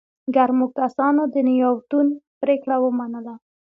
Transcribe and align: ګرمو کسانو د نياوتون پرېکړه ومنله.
ګرمو 0.35 0.67
کسانو 0.77 1.23
د 1.33 1.35
نياوتون 1.47 2.07
پرېکړه 2.41 2.75
ومنله. 2.81 3.35